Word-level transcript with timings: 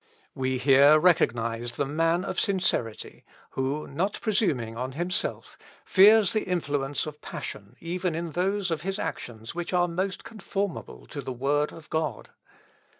We 0.33 0.57
here 0.57 0.97
recognise 0.97 1.73
the 1.73 1.85
man 1.85 2.25
of 2.25 2.39
sincerity, 2.39 3.23
who, 3.51 3.85
not 3.85 4.19
presuming 4.19 4.75
on 4.75 4.93
himself, 4.93 5.59
fears 5.85 6.33
the 6.33 6.41
influence 6.41 7.05
of 7.05 7.21
passion 7.21 7.75
even 7.79 8.15
in 8.15 8.31
those 8.31 8.71
of 8.71 8.81
his 8.81 8.97
actions 8.97 9.53
which 9.53 9.73
are 9.73 9.87
most 9.87 10.23
conformable 10.23 11.05
to 11.05 11.21
the 11.21 11.31
word 11.31 11.71
of 11.71 11.87
God. 11.91 12.31